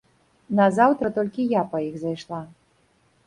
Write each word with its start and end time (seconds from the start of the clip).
Назаўтра 0.59 1.11
толькі 1.17 1.45
я 1.59 1.63
па 1.73 1.77
іх 1.89 1.95
зайшла. 2.05 2.39